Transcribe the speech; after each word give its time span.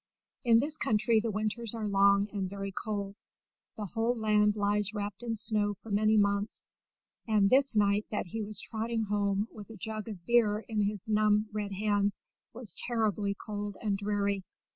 In 0.43 0.59
this 0.59 0.77
country 0.77 1.19
the 1.19 1.29
winters 1.29 1.75
are 1.75 1.87
long 1.87 2.27
and 2.33 2.49
very 2.49 2.71
cold, 2.71 3.17
the 3.77 3.85
whole 3.85 4.17
land 4.17 4.55
lies 4.55 4.95
wrapped 4.95 5.21
in 5.21 5.35
snow 5.35 5.75
for 5.75 5.91
many 5.91 6.17
months, 6.17 6.71
and 7.27 7.51
this 7.51 7.75
night 7.75 8.07
that 8.09 8.25
he 8.25 8.41
was 8.41 8.59
trotting 8.59 9.03
home, 9.03 9.47
with 9.51 9.69
a 9.69 9.77
jug 9.77 10.07
of 10.07 10.25
beer 10.25 10.61
in 10.61 10.81
his 10.81 11.07
numb 11.07 11.49
red 11.53 11.73
hands, 11.73 12.23
was 12.51 12.73
terribly 12.73 13.35
cold 13.35 13.77
and 13.79 13.95
dreary. 13.95 14.43